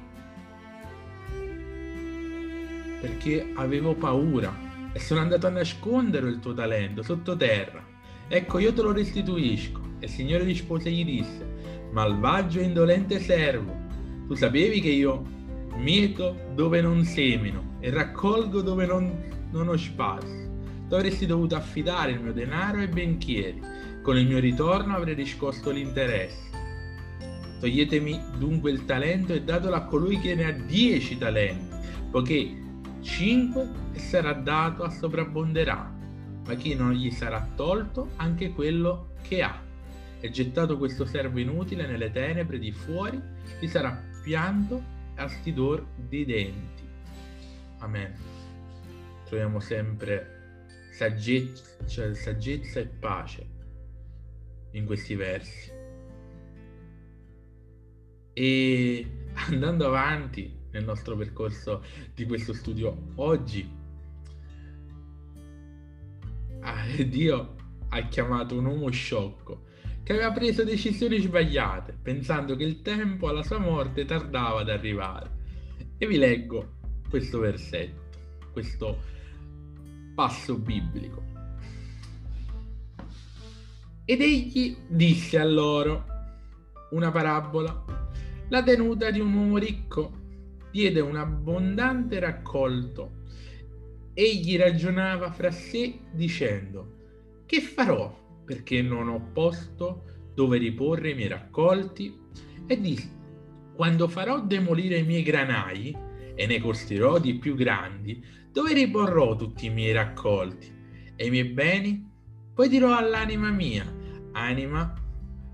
perché 3.00 3.52
avevo 3.56 3.94
paura 3.96 4.54
e 4.94 5.00
sono 5.00 5.22
andato 5.22 5.48
a 5.48 5.52
nascondere 5.52 6.28
il 6.30 6.40
tuo 6.40 6.54
talento 6.54 7.04
sottoterra. 7.04 7.84
Ecco, 8.28 8.60
io 8.60 8.74
te 8.74 8.82
lo 8.82 8.92
restituisco. 8.92 9.80
E 10.00 10.06
il 10.06 10.12
Signore 10.12 10.44
rispose 10.44 10.90
e 10.90 10.94
gli 10.94 11.06
disse, 11.06 11.61
malvagio 11.92 12.60
e 12.60 12.64
indolente 12.64 13.20
servo, 13.20 13.76
tu 14.28 14.34
sapevi 14.36 14.80
che 14.80 14.90
io 14.90 15.24
mieto 15.76 16.38
dove 16.54 16.82
non 16.82 17.04
semino 17.04 17.76
e 17.80 17.90
raccolgo 17.90 18.62
dove 18.62 18.86
non, 18.86 19.12
non 19.52 19.68
ho 19.68 19.78
sparso. 19.78 20.50
Tu 20.88 20.96
avresti 20.96 21.26
dovuto 21.26 21.56
affidare 21.56 22.12
il 22.12 22.22
mio 22.22 22.34
denaro 22.34 22.80
ai 22.80 22.88
banchieri, 22.88 23.62
con 24.02 24.18
il 24.18 24.28
mio 24.28 24.40
ritorno 24.40 24.96
avrei 24.96 25.16
riscosso 25.16 25.70
l'interesse. 25.72 26.50
Toglietemi 27.60 28.20
dunque 28.38 28.72
il 28.72 28.86
talento 28.86 29.34
e 29.34 29.44
datelo 29.44 29.76
a 29.76 29.86
colui 29.86 30.20
che 30.20 30.34
ne 30.36 30.46
ha 30.46 30.52
dieci 30.52 31.18
talenti, 31.18 31.76
poiché 32.10 32.60
cinque 33.02 33.70
sarà 33.94 34.34
dato 34.34 34.84
a 34.84 34.90
sovrabbonderà, 34.90 35.94
ma 36.46 36.54
chi 36.56 36.74
non 36.74 36.94
gli 36.94 37.12
sarà 37.12 37.48
tolto 37.56 38.10
anche 38.18 38.52
quello 38.52 39.10
che 39.22 39.42
ha. 39.42 39.70
E 40.24 40.30
gettato 40.30 40.78
questo 40.78 41.04
servo 41.04 41.40
inutile 41.40 41.88
nelle 41.88 42.12
tenebre 42.12 42.60
di 42.60 42.72
fuori, 42.72 43.20
gli 43.60 43.66
sarà 43.66 44.00
pianto 44.22 44.80
astidor 45.16 45.84
dei 45.96 46.26
denti. 46.26 46.84
Amen. 47.80 48.14
Troviamo 49.26 49.60
sempre 49.60 50.68
saggezza, 50.92 51.88
cioè 51.88 52.14
saggezza 52.14 52.80
e 52.80 52.86
pace 52.86 53.48
in 54.74 54.86
questi 54.86 55.16
versi. 55.16 55.72
E 58.34 59.12
andando 59.50 59.88
avanti 59.88 60.56
nel 60.70 60.84
nostro 60.84 61.18
percorso 61.18 61.84
di 62.14 62.26
questo 62.26 62.54
studio 62.54 63.14
oggi, 63.16 63.68
ah, 66.60 66.86
Dio 67.08 67.56
ha 67.90 68.08
chiamato 68.08 68.56
un 68.56 68.66
uomo 68.66 68.92
sciocco 68.92 69.70
che 70.12 70.18
aveva 70.18 70.32
preso 70.34 70.66
decisioni 70.66 71.22
sbagliate, 71.22 71.98
pensando 72.02 72.58
che 72.58 72.64
il 72.64 72.82
tempo 72.82 73.30
alla 73.30 73.44
sua 73.44 73.60
morte 73.60 74.04
tardava 74.04 74.60
ad 74.60 74.70
arrivare. 74.70 75.40
E 75.98 76.06
vi 76.06 76.18
leggo 76.18 76.80
questo 77.10 77.40
versetto, 77.40 78.50
questo 78.52 79.02
passo 80.14 80.58
biblico. 80.58 81.24
Ed 84.04 84.20
egli 84.20 84.76
disse 84.88 85.40
a 85.40 85.46
loro 85.46 86.06
una 86.92 87.10
parabola. 87.10 87.86
La 88.50 88.62
tenuta 88.64 89.12
di 89.12 89.22
un 89.22 89.34
uomo 89.34 89.58
ricco 89.58 90.12
diede 90.72 91.00
un 91.00 91.16
abbondante 91.16 92.20
raccolto. 92.20 93.20
Egli 94.14 94.58
ragionava 94.58 95.32
fra 95.32 95.52
sé 95.52 96.00
dicendo, 96.12 96.98
che 97.46 97.62
farò 97.62 98.21
perché 98.52 98.82
non 98.82 99.08
ho 99.08 99.30
posto 99.32 100.04
dove 100.36 100.58
riporre 100.58 101.12
i 101.12 101.16
miei 101.16 101.30
raccolti. 101.30 102.20
E 102.68 102.82
disse 102.82 103.20
quando 103.74 104.10
farò 104.10 104.42
demolire 104.42 104.98
i 104.98 105.04
miei 105.04 105.24
granai 105.24 105.96
e 106.36 106.46
ne 106.46 106.60
costruirò 106.60 107.18
di 107.18 107.36
più 107.36 107.56
grandi 107.56 108.22
dove 108.52 108.74
riporrò 108.74 109.36
tutti 109.38 109.68
i 109.68 109.70
miei 109.70 109.94
raccolti? 109.94 110.70
E 111.16 111.26
i 111.26 111.30
miei 111.30 111.46
beni? 111.46 112.10
Poi 112.54 112.68
dirò 112.68 112.98
all'anima 112.98 113.50
mia 113.52 113.90
anima 114.34 114.94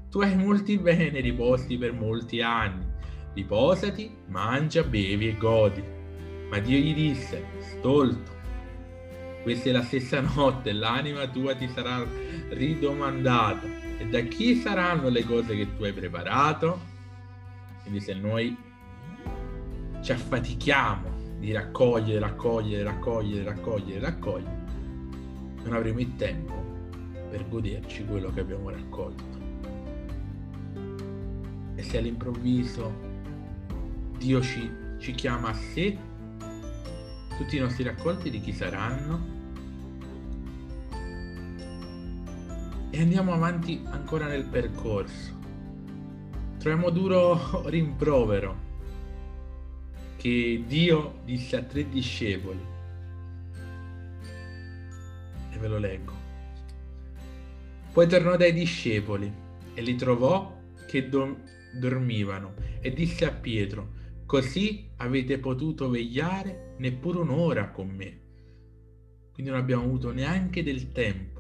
tu 0.10 0.22
hai 0.22 0.36
molti 0.36 0.80
beni 0.80 1.22
riposti 1.22 1.77
per 1.77 1.94
molti 1.94 2.42
anni. 2.42 2.86
Riposati 3.36 4.10
mangia 4.30 4.82
bevi 4.82 5.27
e 5.27 5.38
godi. 5.38 5.84
Ma 6.50 6.58
Dio 6.58 6.80
gli 6.80 6.96
disse 6.96 7.44
stolto. 7.60 8.36
Questa 9.44 9.70
è 9.70 9.72
la 9.72 9.84
stessa 9.84 10.20
notte, 10.20 10.74
l'anima 10.74 11.27
tua 11.27 11.56
ti 11.56 11.68
sarà 11.68 12.04
ridomandata. 12.50 13.68
E 13.98 14.06
da 14.08 14.22
chi 14.22 14.56
saranno 14.56 15.10
le 15.10 15.24
cose 15.24 15.56
che 15.56 15.75
tu 15.75 15.84
hai 15.84 15.94
preparato? 15.94 16.80
Quindi 17.82 18.00
se 18.00 18.13
noi 18.13 18.56
ci 20.01 20.12
affatichiamo 20.12 21.36
di 21.39 21.51
raccogliere, 21.51 22.20
raccogliere, 22.20 22.84
raccogliere, 22.84 23.44
raccogliere, 23.44 24.00
raccogliere, 24.00 24.66
non 25.63 25.74
avremo 25.74 26.00
il 26.00 26.16
tempo 26.16 26.54
per 27.30 27.48
goderci 27.48 28.06
quello 28.06 28.32
che 28.32 28.39
abbiamo 28.39 28.70
raccolto. 28.70 29.24
E 31.75 31.84
se 31.84 31.98
all'improvviso 31.98 32.92
Dio 34.18 34.42
ci, 34.42 34.70
ci 34.98 35.13
chiama 35.13 35.50
a 35.50 35.54
sé, 35.54 35.98
tutti 37.38 37.58
i 37.58 37.60
nostri 37.60 37.84
raccolti 37.84 38.30
di 38.30 38.42
chi 38.42 38.51
saranno? 38.51 39.37
E 42.98 43.01
andiamo 43.01 43.32
avanti 43.32 43.80
ancora 43.92 44.25
nel 44.25 44.46
percorso. 44.46 45.32
Troviamo 46.58 46.89
duro 46.89 47.62
rimprovero 47.70 48.66
che 50.16 50.63
Dio 50.66 51.20
disse 51.24 51.58
a 51.58 51.62
tre 51.62 51.88
discepoli. 51.88 52.60
E 55.51 55.58
ve 55.60 55.68
lo 55.68 55.77
leggo. 55.77 56.12
Poi 57.94 58.08
tornò 58.08 58.36
dai 58.36 58.51
discepoli 58.51 59.32
e 59.75 59.82
li 59.84 59.94
trovò 59.94 60.60
che 60.88 61.08
do- 61.08 61.38
dormivano 61.80 62.56
e 62.80 62.92
disse 62.92 63.25
a 63.25 63.32
Pietro, 63.32 63.89
così 64.25 64.89
avete 64.98 65.38
potuto 65.38 65.88
vegliare 65.88 66.74
neppure 66.77 67.20
un'ora 67.20 67.70
con 67.70 67.89
me. 67.89 68.22
Quindi 69.34 69.51
non 69.51 69.62
abbiamo 69.62 69.84
avuto 69.84 70.12
neanche 70.12 70.63
del 70.63 70.92
tempo 70.92 71.37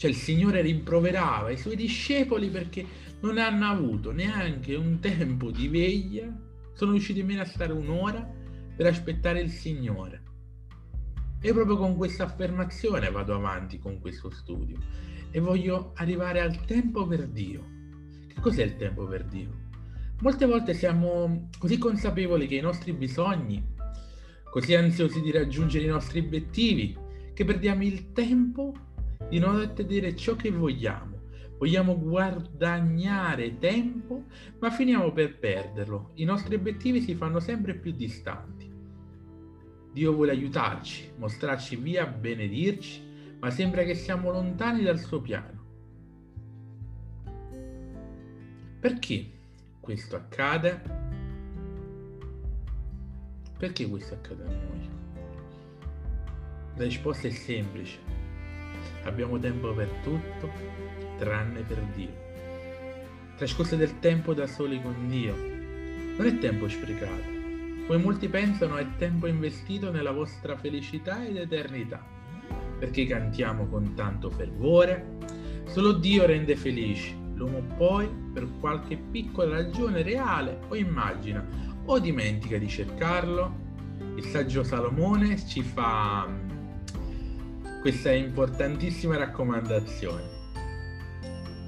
cioè 0.00 0.08
il 0.08 0.16
Signore 0.16 0.62
rimproverava 0.62 1.50
i 1.50 1.58
suoi 1.58 1.76
discepoli 1.76 2.48
perché 2.48 2.82
non 3.20 3.36
hanno 3.36 3.66
avuto 3.66 4.12
neanche 4.12 4.74
un 4.74 4.98
tempo 4.98 5.50
di 5.50 5.68
veglia, 5.68 6.34
sono 6.72 6.92
riusciti 6.92 7.22
meno 7.22 7.42
a 7.42 7.44
stare 7.44 7.74
un'ora 7.74 8.26
per 8.74 8.86
aspettare 8.86 9.42
il 9.42 9.50
Signore. 9.50 10.22
E 11.38 11.52
proprio 11.52 11.76
con 11.76 11.96
questa 11.96 12.24
affermazione 12.24 13.10
vado 13.10 13.34
avanti 13.34 13.78
con 13.78 14.00
questo 14.00 14.30
studio 14.30 14.78
e 15.30 15.38
voglio 15.38 15.92
arrivare 15.96 16.40
al 16.40 16.64
tempo 16.64 17.06
per 17.06 17.26
Dio. 17.26 17.62
Che 18.26 18.40
cos'è 18.40 18.62
il 18.62 18.76
tempo 18.76 19.04
per 19.04 19.24
Dio? 19.24 19.50
Molte 20.22 20.46
volte 20.46 20.72
siamo 20.72 21.50
così 21.58 21.76
consapevoli 21.76 22.46
che 22.46 22.54
i 22.54 22.62
nostri 22.62 22.94
bisogni, 22.94 23.62
così 24.50 24.74
ansiosi 24.74 25.20
di 25.20 25.30
raggiungere 25.30 25.84
i 25.84 25.88
nostri 25.88 26.20
obiettivi, 26.20 26.96
che 27.34 27.44
perdiamo 27.44 27.82
il 27.84 28.12
tempo 28.12 28.72
di 29.28 29.38
non 29.38 29.56
ottenere 29.56 30.16
ciò 30.16 30.36
che 30.36 30.50
vogliamo. 30.50 31.18
Vogliamo 31.58 31.98
guadagnare 31.98 33.58
tempo, 33.58 34.24
ma 34.60 34.70
finiamo 34.70 35.12
per 35.12 35.38
perderlo. 35.38 36.12
I 36.14 36.24
nostri 36.24 36.54
obiettivi 36.54 37.02
si 37.02 37.14
fanno 37.14 37.38
sempre 37.38 37.74
più 37.74 37.92
distanti. 37.92 38.68
Dio 39.92 40.14
vuole 40.14 40.30
aiutarci, 40.30 41.12
mostrarci 41.16 41.76
via, 41.76 42.06
benedirci, 42.06 43.36
ma 43.40 43.50
sembra 43.50 43.82
che 43.82 43.94
siamo 43.94 44.30
lontani 44.30 44.82
dal 44.82 44.98
suo 44.98 45.20
piano. 45.20 45.58
Perché 48.80 49.30
questo 49.80 50.16
accade? 50.16 50.80
Perché 53.58 53.86
questo 53.88 54.14
accade 54.14 54.44
a 54.44 54.48
noi? 54.48 54.88
La 56.76 56.84
risposta 56.84 57.28
è 57.28 57.30
semplice. 57.30 58.19
Abbiamo 59.04 59.38
tempo 59.38 59.72
per 59.72 59.88
tutto, 60.02 60.50
tranne 61.18 61.62
per 61.62 61.78
Dio. 61.94 62.28
Trascorse 63.36 63.76
del 63.76 63.98
tempo 63.98 64.34
da 64.34 64.46
soli 64.46 64.80
con 64.82 65.08
Dio. 65.08 65.34
Non 65.34 66.26
è 66.26 66.38
tempo 66.38 66.68
sprecato. 66.68 67.38
Come 67.86 68.02
molti 68.02 68.28
pensano 68.28 68.76
è 68.76 68.86
tempo 68.98 69.26
investito 69.26 69.90
nella 69.90 70.12
vostra 70.12 70.56
felicità 70.56 71.24
ed 71.24 71.36
eternità. 71.36 72.04
Perché 72.78 73.06
cantiamo 73.06 73.66
con 73.66 73.94
tanto 73.94 74.30
fervore? 74.30 75.16
Solo 75.64 75.92
Dio 75.92 76.26
rende 76.26 76.54
felici. 76.56 77.16
L'uomo 77.34 77.62
poi, 77.76 78.08
per 78.32 78.46
qualche 78.60 78.98
piccola 78.98 79.56
ragione 79.56 80.02
reale 80.02 80.60
o 80.68 80.76
immagina, 80.76 81.42
o 81.86 81.98
dimentica 81.98 82.58
di 82.58 82.68
cercarlo, 82.68 83.68
il 84.16 84.24
saggio 84.24 84.62
Salomone 84.62 85.38
ci 85.46 85.62
fa 85.62 86.28
questa 87.80 88.12
importantissima 88.12 89.16
raccomandazione. 89.16 90.38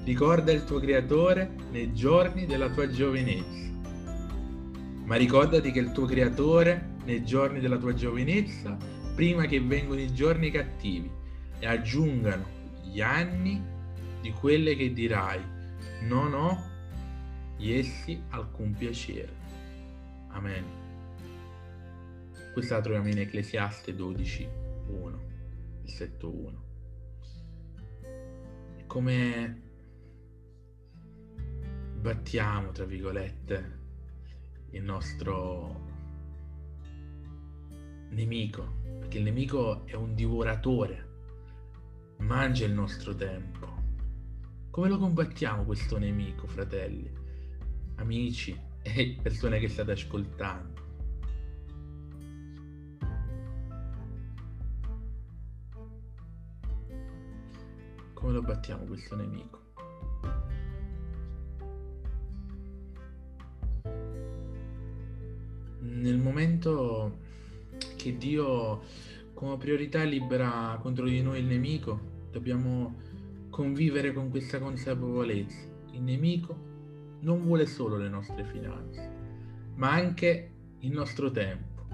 Ricorda 0.03 0.51
il 0.51 0.63
tuo 0.63 0.79
creatore 0.79 1.55
nei 1.71 1.91
giorni 1.91 2.45
della 2.45 2.69
tua 2.69 2.87
giovinezza. 2.87 3.71
Ma 5.05 5.15
ricordati 5.15 5.71
che 5.71 5.79
il 5.79 5.91
tuo 5.91 6.05
creatore 6.05 6.91
nei 7.05 7.25
giorni 7.25 7.59
della 7.59 7.77
tua 7.77 7.93
giovinezza, 7.95 8.77
prima 9.15 9.45
che 9.45 9.59
vengano 9.59 9.99
i 9.99 10.13
giorni 10.13 10.51
cattivi 10.51 11.09
e 11.57 11.65
aggiungano 11.65 12.45
gli 12.83 13.01
anni 13.01 13.59
di 14.21 14.31
quelle 14.33 14.75
che 14.75 14.93
dirai, 14.93 15.41
non 16.01 16.33
ho 16.33 16.71
essi 17.57 18.21
alcun 18.29 18.75
piacere. 18.77 19.33
Amen. 20.27 20.63
Questa 22.53 22.75
la 22.75 22.81
troviamo 22.81 23.07
in 23.07 23.19
Ecclesiaste 23.19 23.95
12, 23.95 24.47
1, 24.87 25.32
versetto 25.83 26.33
1. 26.33 26.63
Come 28.87 29.61
battiamo, 31.99 32.71
tra 32.71 32.85
virgolette, 32.85 33.79
il 34.71 34.83
nostro 34.83 35.91
nemico, 38.09 38.81
perché 38.99 39.17
il 39.17 39.23
nemico 39.23 39.85
è 39.85 39.95
un 39.95 40.15
divoratore, 40.15 41.11
mangia 42.19 42.65
il 42.65 42.73
nostro 42.73 43.13
tempo. 43.15 43.81
Come 44.69 44.89
lo 44.89 44.97
combattiamo 44.97 45.63
questo 45.63 45.97
nemico, 45.97 46.47
fratelli, 46.47 47.11
amici 47.95 48.59
e 48.81 49.17
persone 49.21 49.59
che 49.59 49.67
state 49.67 49.91
ascoltando? 49.91 50.72
Come 58.23 58.35
lo 58.35 58.41
battiamo 58.41 58.85
questo 58.85 59.17
nemico? 59.17 59.59
nel 65.79 66.17
momento 66.17 67.17
che 67.97 68.17
Dio 68.17 68.81
come 69.33 69.57
priorità 69.57 70.03
libera 70.03 70.79
contro 70.81 71.05
di 71.05 71.21
noi 71.21 71.39
il 71.39 71.45
nemico, 71.47 71.99
dobbiamo 72.31 72.95
convivere 73.49 74.13
con 74.13 74.29
questa 74.29 74.57
consapevolezza. 74.57 75.67
Il 75.91 76.01
nemico 76.01 76.55
non 77.19 77.41
vuole 77.41 77.65
solo 77.65 77.97
le 77.97 78.07
nostre 78.07 78.45
finanze, 78.45 79.09
ma 79.75 79.91
anche 79.91 80.51
il 80.79 80.91
nostro 80.91 81.29
tempo. 81.29 81.87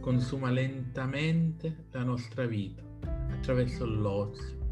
Consuma 0.00 0.50
lentamente 0.50 1.84
la 1.90 2.02
nostra 2.02 2.46
vita 2.46 2.82
attraverso 3.30 3.84
l'ozio, 3.84 4.65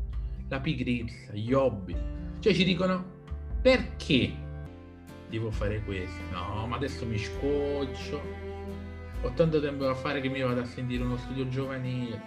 la 0.49 0.61
pigrizia, 0.61 1.33
gli 1.33 1.53
hobby. 1.53 1.97
Cioè 2.41 2.53
ci 2.53 2.65
dicono 2.65 3.13
perché 3.61 4.33
devo 5.29 5.51
fare 5.51 5.83
questo? 5.85 6.21
No, 6.31 6.67
ma 6.67 6.77
adesso 6.77 7.07
mi 7.07 7.19
scoccio, 7.19 8.21
ho 9.23 9.31
tanto 9.33 9.61
tempo 9.61 9.85
da 9.85 9.95
fare 9.95 10.21
che 10.21 10.29
mi 10.29 10.41
vado 10.41 10.61
a 10.61 10.65
sentire 10.65 11.03
uno 11.03 11.17
studio 11.17 11.49
giovanile. 11.49 12.21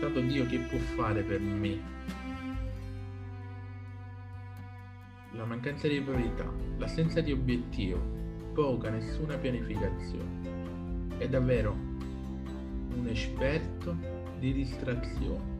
Tanto 0.00 0.20
Dio 0.20 0.46
che 0.46 0.58
può 0.58 0.78
fare 0.78 1.22
per 1.22 1.40
me? 1.40 1.90
La 5.32 5.44
mancanza 5.44 5.88
di 5.88 6.00
priorità, 6.00 6.50
l'assenza 6.76 7.20
di 7.20 7.32
obiettivo, 7.32 7.98
poca, 8.52 8.90
nessuna 8.90 9.36
pianificazione. 9.36 11.16
È 11.18 11.28
davvero 11.28 11.72
un 11.72 13.06
esperto 13.08 13.96
di 14.38 14.52
distrazione. 14.52 15.51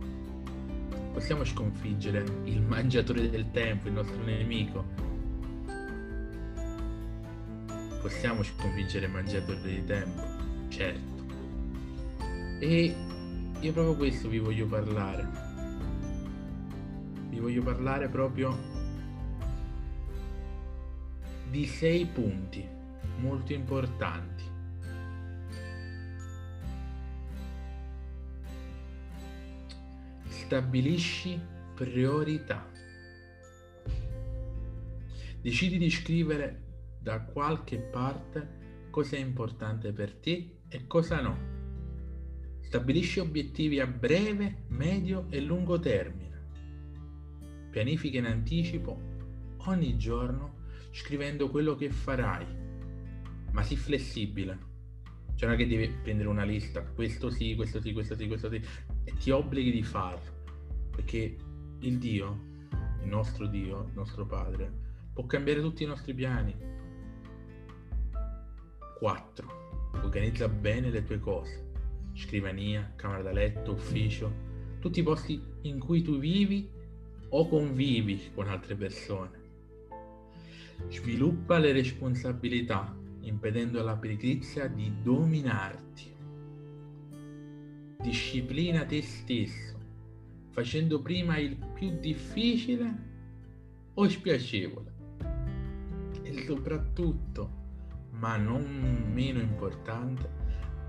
Possiamo 1.12 1.44
sconfiggere 1.44 2.24
il 2.44 2.62
mangiatore 2.62 3.28
del 3.28 3.50
tempo, 3.50 3.88
il 3.88 3.94
nostro 3.94 4.22
nemico, 4.24 4.84
possiamo 8.00 8.42
sconfiggere 8.42 9.06
il 9.06 9.12
mangiatore 9.12 9.60
di 9.62 9.84
tempo, 9.84 10.22
certo. 10.68 11.24
E 12.58 12.94
io 13.60 13.72
proprio 13.72 13.94
questo 13.96 14.28
vi 14.28 14.38
voglio 14.38 14.66
parlare. 14.66 15.28
Vi 17.28 17.38
voglio 17.38 17.62
parlare 17.62 18.08
proprio 18.08 18.58
di 21.48 21.66
sei 21.66 22.06
punti 22.06 22.66
molto 23.18 23.52
importanti. 23.52 24.51
Stabilisci 30.52 31.40
priorità. 31.74 32.70
Decidi 35.40 35.78
di 35.78 35.88
scrivere 35.88 36.98
da 37.00 37.22
qualche 37.22 37.78
parte 37.78 38.88
cosa 38.90 39.16
è 39.16 39.20
importante 39.20 39.92
per 39.92 40.12
te 40.12 40.58
e 40.68 40.86
cosa 40.86 41.22
no. 41.22 41.38
Stabilisci 42.60 43.18
obiettivi 43.20 43.80
a 43.80 43.86
breve, 43.86 44.64
medio 44.68 45.24
e 45.30 45.40
lungo 45.40 45.80
termine. 45.80 46.48
Pianifica 47.70 48.18
in 48.18 48.26
anticipo 48.26 49.00
ogni 49.68 49.96
giorno 49.96 50.64
scrivendo 50.90 51.48
quello 51.48 51.76
che 51.76 51.88
farai, 51.88 52.46
ma 53.52 53.62
sii 53.62 53.76
flessibile. 53.76 54.58
Cioè 55.34 55.48
non 55.48 55.58
è 55.58 55.62
che 55.62 55.66
devi 55.66 55.88
prendere 56.02 56.28
una 56.28 56.44
lista, 56.44 56.82
questo 56.82 57.30
sì, 57.30 57.54
questo 57.54 57.80
sì, 57.80 57.94
questo 57.94 58.14
sì, 58.14 58.26
questo 58.26 58.50
sì, 58.50 58.62
e 59.04 59.14
ti 59.14 59.30
obblighi 59.30 59.70
di 59.70 59.82
farlo. 59.82 60.31
Perché 60.94 61.36
il 61.80 61.98
Dio, 61.98 62.38
il 63.02 63.08
nostro 63.08 63.46
Dio, 63.46 63.86
il 63.88 63.92
nostro 63.94 64.24
Padre, 64.24 64.70
può 65.12 65.26
cambiare 65.26 65.60
tutti 65.60 65.82
i 65.82 65.86
nostri 65.86 66.14
piani, 66.14 66.54
4. 68.98 69.60
Organizza 70.02 70.48
bene 70.48 70.90
le 70.90 71.02
tue 71.02 71.18
cose. 71.18 71.70
Scrivania, 72.14 72.92
camera 72.94 73.22
da 73.22 73.32
letto, 73.32 73.72
ufficio, 73.72 74.32
tutti 74.78 75.00
i 75.00 75.02
posti 75.02 75.42
in 75.62 75.78
cui 75.78 76.02
tu 76.02 76.18
vivi 76.18 76.68
o 77.30 77.48
convivi 77.48 78.30
con 78.34 78.48
altre 78.48 78.76
persone. 78.76 79.40
Sviluppa 80.88 81.58
le 81.58 81.72
responsabilità, 81.72 82.94
impedendo 83.20 83.80
alla 83.80 83.96
pigrizia 83.96 84.68
di 84.68 84.92
dominarti. 85.02 86.14
Disciplina 88.00 88.84
te 88.84 89.02
stesso, 89.02 89.71
facendo 90.52 91.00
prima 91.00 91.38
il 91.38 91.56
più 91.56 91.98
difficile 91.98 93.10
o 93.94 94.08
spiacevole. 94.08 94.92
E 96.22 96.44
soprattutto 96.46 97.60
ma 98.10 98.36
non 98.36 99.10
meno 99.12 99.40
importante, 99.40 100.28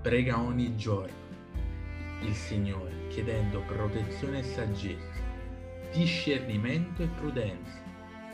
prega 0.02 0.38
ogni 0.38 0.76
giorno 0.76 1.22
il 2.22 2.34
Signore 2.34 3.08
chiedendo 3.08 3.60
protezione 3.62 4.38
e 4.38 4.42
saggezza, 4.42 5.22
discernimento 5.92 7.02
e 7.02 7.08
prudenza 7.08 7.82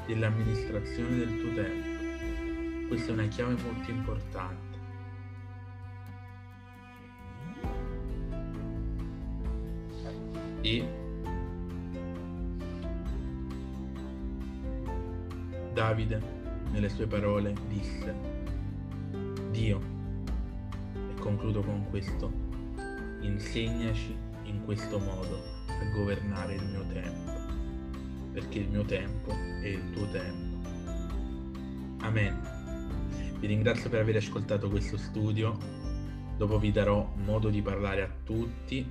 dell'amministrazione 0.06 1.16
del 1.16 1.40
tuo 1.40 1.54
tempo. 1.54 2.88
Questa 2.88 3.10
è 3.10 3.12
una 3.12 3.28
chiave 3.28 3.54
molto 3.62 3.90
importante. 3.90 4.78
E 10.62 10.99
Davide, 15.80 16.20
nelle 16.72 16.90
sue 16.90 17.06
parole, 17.06 17.54
disse, 17.68 18.14
Dio, 19.50 19.80
e 20.92 21.18
concludo 21.18 21.62
con 21.62 21.86
questo, 21.88 22.30
insegnaci 23.22 24.14
in 24.42 24.62
questo 24.66 24.98
modo 24.98 25.42
a 25.68 25.90
governare 25.94 26.56
il 26.56 26.64
mio 26.66 26.84
tempo, 26.92 27.32
perché 28.30 28.58
il 28.58 28.68
mio 28.68 28.84
tempo 28.84 29.30
è 29.30 29.68
il 29.68 29.90
tuo 29.92 30.06
tempo 30.10 30.58
Amen. 32.02 32.38
Vi 33.38 33.46
ringrazio 33.46 33.88
per 33.88 34.00
aver 34.00 34.16
ascoltato 34.16 34.68
questo 34.68 34.98
studio. 34.98 35.56
Dopo 36.36 36.58
vi 36.58 36.72
darò 36.72 37.10
modo 37.24 37.48
di 37.48 37.62
parlare 37.62 38.02
a 38.02 38.10
tutti. 38.22 38.86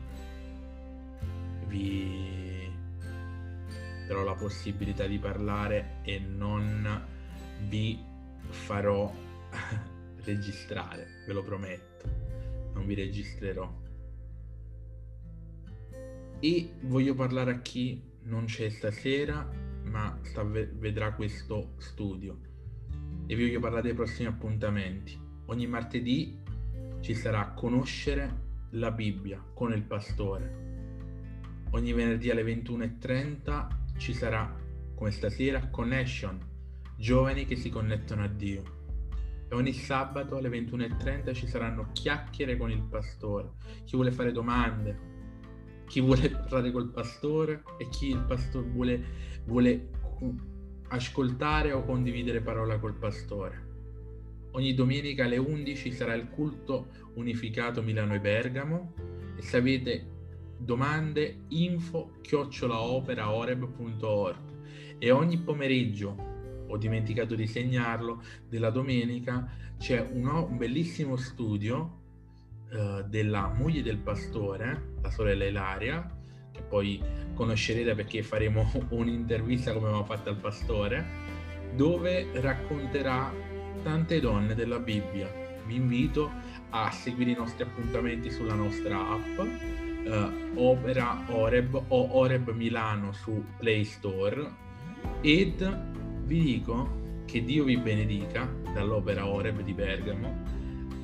Vi 1.68 2.49
darò 4.10 4.24
la 4.24 4.34
possibilità 4.34 5.06
di 5.06 5.20
parlare 5.20 6.00
e 6.02 6.18
non 6.18 7.00
vi 7.68 8.04
farò 8.50 9.14
registrare, 10.26 11.24
ve 11.28 11.34
lo 11.34 11.44
prometto. 11.44 12.10
Non 12.74 12.88
vi 12.88 12.96
registrerò. 12.96 13.72
E 16.40 16.74
voglio 16.82 17.14
parlare 17.14 17.52
a 17.52 17.60
chi 17.60 18.02
non 18.24 18.46
c'è 18.46 18.70
stasera, 18.70 19.48
ma 19.84 20.18
sta, 20.24 20.42
vedrà 20.44 21.14
questo 21.14 21.74
studio. 21.78 22.40
E 23.28 23.36
vi 23.36 23.46
voglio 23.46 23.60
parlare 23.60 23.84
dei 23.84 23.94
prossimi 23.94 24.28
appuntamenti. 24.28 25.16
Ogni 25.46 25.68
martedì 25.68 26.36
ci 27.02 27.14
sarà 27.14 27.50
Conoscere 27.50 28.48
la 28.72 28.90
Bibbia 28.90 29.40
con 29.54 29.72
il 29.72 29.84
pastore. 29.84 30.68
Ogni 31.70 31.94
venerdì 31.94 32.32
alle 32.32 32.42
21.30 32.42 33.78
ci 34.00 34.14
sarà, 34.14 34.52
come 34.96 35.12
stasera, 35.12 35.68
Connection, 35.68 36.40
giovani 36.98 37.46
che 37.46 37.56
si 37.56 37.70
connettono 37.70 38.24
a 38.24 38.28
Dio. 38.28 38.78
E 39.50 39.56
ogni 39.56 39.74
sabato 39.74 40.38
alle 40.38 40.50
21.30 40.50 41.34
ci 41.34 41.48
saranno 41.48 41.90
chiacchiere 41.92 42.58
con 42.58 42.72
il 42.72 42.82
pastore. 42.84 43.52
Chi 43.84 43.96
vuole 43.96 44.12
fare 44.12 44.32
domande, 44.32 44.98
chi 45.86 46.00
vuole 46.00 46.30
parlare 46.32 46.72
col 46.72 46.90
pastore 46.90 47.64
e 47.78 47.90
chi 47.90 48.10
il 48.10 48.24
pastore 48.24 48.68
vuole, 48.68 49.04
vuole 49.46 49.90
ascoltare 50.88 51.74
o 51.74 51.84
condividere 51.84 52.42
parola 52.42 52.80
col 52.80 52.96
pastore. 52.96 53.68
Ogni 54.52 54.74
domenica 54.74 55.26
alle 55.26 55.38
11 55.38 55.92
sarà 55.92 56.14
il 56.14 56.30
culto 56.30 56.88
unificato 57.16 57.82
Milano 57.82 58.16
e 58.16 58.20
Bergamo 58.20 58.94
e 59.36 59.42
se 59.42 59.58
avete 59.58 60.18
domande 60.60 61.42
info 61.50 62.14
chiocciolaoperaoreb.org 62.22 64.38
e 65.00 65.12
ogni 65.12 65.38
pomeriggio 65.38 66.28
ho 66.68 66.78
dimenticato 66.78 67.36
di 67.36 67.48
segnarlo 67.48 68.22
della 68.48 68.70
domenica 68.70 69.50
c'è 69.80 70.00
un, 70.00 70.56
bellissimo 70.58 71.16
studio 71.16 71.98
uh, 72.72 73.02
della 73.08 73.48
moglie 73.48 73.82
del 73.82 73.98
pastore 73.98 74.90
la 75.02 75.10
sorella 75.10 75.46
Ilaria, 75.46 76.18
che 76.52 76.62
poi 76.62 77.02
conoscerete 77.34 77.96
perché 77.96 78.24
faremo 78.24 78.70
un'intervista 78.90 79.74
come 79.74 79.88
abbiamo 79.88 80.06
fatto 80.06 80.30
al 80.30 80.38
pastore, 80.38 81.06
dove 81.76 82.28
racconterà 82.42 83.32
tante 83.84 84.20
donne 84.20 84.56
della 84.56 84.80
Bibbia. 84.80 85.32
Vi 85.66 85.76
invito 85.76 86.30
a 86.72 86.92
seguire 86.92 87.32
i 87.32 87.36
nostri 87.36 87.64
appuntamenti 87.64 88.32
sulla 88.32 88.56
nostra 88.56 89.10
app, 89.10 89.40
eh, 90.04 90.52
Opera 90.56 91.24
Oreb 91.28 91.84
o 91.88 92.18
Oreb 92.18 92.52
Milano 92.52 93.12
su 93.12 93.44
Play 93.58 93.84
Store 93.84 94.68
ed 95.22 95.88
vi 96.24 96.40
dico 96.40 96.98
che 97.26 97.44
Dio 97.44 97.64
vi 97.64 97.78
benedica 97.78 98.48
dall'Opera 98.74 99.28
Oreb 99.28 99.62
di 99.62 99.74
Bergamo 99.74 100.58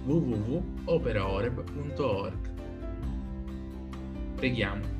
www.operaoreb.org 0.05 2.53
Preghiamo. 4.35 4.94